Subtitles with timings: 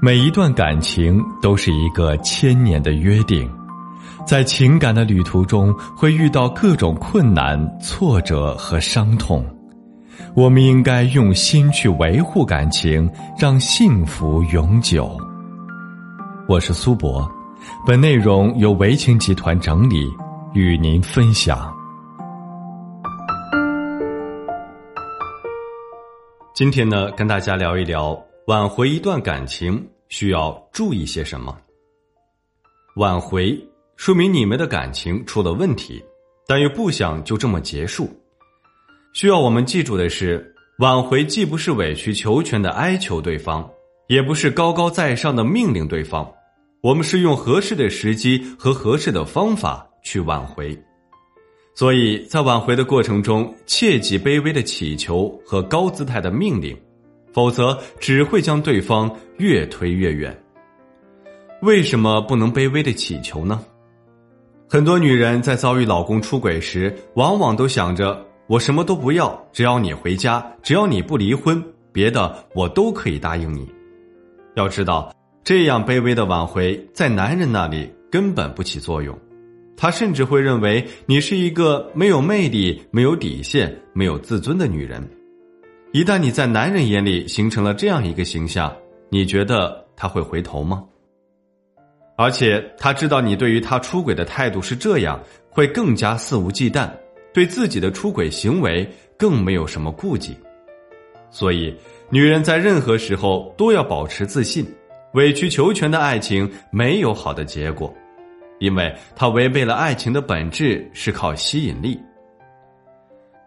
[0.00, 3.50] 每一段感情都是一个千年的约定，
[4.24, 9.44] 在情感的旅途中会遇到各种困难、挫折和伤痛，
[10.36, 15.18] 我们应该用心去维护感情，让幸福永久。
[16.46, 17.28] 我是苏博，
[17.84, 20.08] 本内容由维情集团整理，
[20.54, 21.74] 与您分享。
[26.54, 28.16] 今天呢，跟大家聊一聊。
[28.46, 31.56] 挽回一段感情需要注意些什么？
[32.96, 33.58] 挽回
[33.96, 36.02] 说明你们的感情出了问题，
[36.46, 38.10] 但又不想就这么结束。
[39.12, 43.68] 需要我们记住的是，挽回既不是委曲求全的哀求对方，
[44.06, 46.28] 也不是高高在上的命令对方。
[46.80, 50.76] 我们是用合适的时机和合适的方法去挽回。
[51.74, 56.76] 所以在挽回的过程中，切忌卑微的乞求和高姿态的命令。
[57.38, 60.36] 否则只会将对方越推越远。
[61.62, 63.60] 为什么不能卑微的乞求呢？
[64.68, 73.72] 很多女人在遭遇老公出轨时，往往都想着我什么都不要，只要你回家，只要你不离婚，别的我都可以答应你。
[74.56, 75.14] 要知道，
[75.44, 79.16] 这样卑微的挽回在男人那里根本不起作用，
[79.76, 85.08] 他甚至会认为你是一个没有魅力、没有底线、没有自尊的女人。
[85.92, 88.74] 一旦你在男人眼里形成了这样一个形象，
[89.08, 90.84] 你觉得他会回头吗？
[92.14, 96.90] 而且他知道你对于他出轨的态度是这样，会更加肆无忌惮，
[97.32, 98.86] 对自己的出轨行为
[99.16, 100.36] 更没有什么顾忌。
[101.30, 101.74] 所以，
[102.10, 104.66] 女人在任何时候都要保持自信。
[105.14, 107.92] 委曲求全的爱情没有好的结果，
[108.58, 111.98] 因为它违背了爱情的本质，是靠吸引力。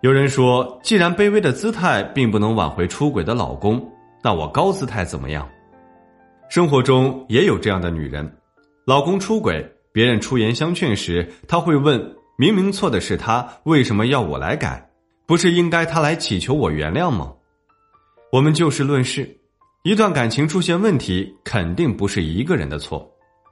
[0.02, 3.88] 有人说，既然卑微的姿态并不能挽回出轨的老公，
[4.24, 5.48] 那我高姿态怎么样？
[6.50, 8.28] 生活中也有这样的女人，
[8.84, 12.04] 老公出轨，别人出言相劝时，她会问：
[12.36, 14.90] 明明错的是他，为什么要我来改？
[15.28, 17.32] 不是应该他来祈求我原谅吗？
[18.32, 19.38] 我们就事论事，
[19.84, 23.08] 一段感情出现问题，肯定不是一个人的错，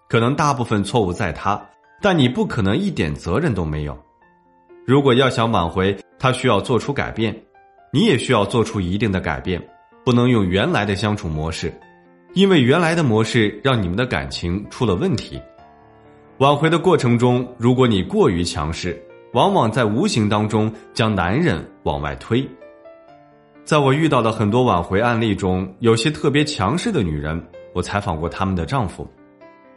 [0.10, 1.64] 可能大部分错误在他，
[2.02, 3.96] 但你不可能一点责任都没有。
[4.86, 7.36] 如果要想挽回，他需要做出改变，
[7.92, 9.60] 你也需要做出一定的改变，
[10.04, 11.74] 不能用原来的相处模式，
[12.34, 15.42] 因为原来的模式让你们的感情出了问题。
[16.40, 19.02] 挽回的过程中，如果你过于强势，
[19.34, 22.48] 往往在无形当中将男人往外推。
[23.64, 27.42] 在我遇到的很多挽回案例中，有些特别强势的女人，
[27.74, 29.08] 我采访过他们的丈夫，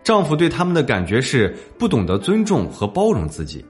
[0.03, 3.65] 丈夫对他们的感觉是不懂得尊重和包容自己。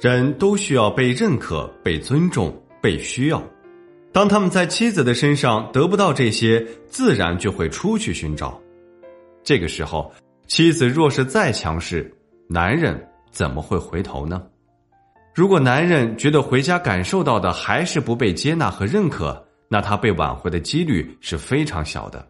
[0.00, 3.42] 人都需要被认可、被尊重、被需要。
[4.12, 8.60] 当他们在妻子的身上得不到这些，自然就会出去寻找。
[9.42, 10.12] 这个时候，
[10.46, 12.12] 妻子若是再强势，
[12.48, 14.42] 男人怎么会回头呢？
[15.34, 22.24] 如果男人觉得回家感受到的还是不被接纳和认可，那他被挽回的几率是非常小的。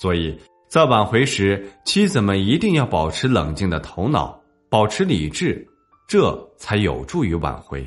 [0.00, 0.38] 所以
[0.68, 4.38] 在挽回时，妻子们一定要保持冷静的头脑，
[4.70, 5.66] 保持理智。
[6.08, 7.86] 这才有助于挽回。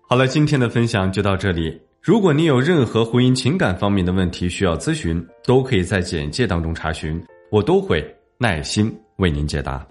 [0.00, 1.78] 好了，今天的分享就到这里。
[2.00, 8.02] 如果你有任何婚姻情感方面的问题需要咨询，都可以在简介当中查询，我都会
[8.38, 9.86] 耐心为您解答。